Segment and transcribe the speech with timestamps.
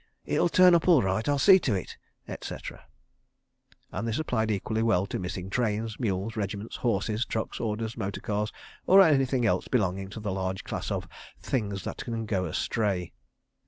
[0.25, 1.29] It'll turn up all right.
[1.29, 1.95] I'll see to it..."
[2.27, 2.85] etc.,
[3.91, 8.51] and this applied equally well to missing trains, mules, regiments, horses, trucks, orders, motor cars
[8.87, 11.07] or anything else belonging to the large class of
[11.39, 13.13] Things That Can Go Astray.